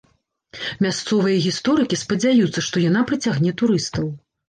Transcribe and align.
Мясцовыя 0.85 1.43
гісторыкі 1.45 2.01
спадзяюцца, 2.05 2.67
што 2.71 2.87
яна 2.89 3.07
прыцягне 3.13 3.59
турыстаў. 3.65 4.15